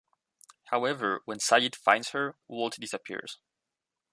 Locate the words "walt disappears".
2.47-3.37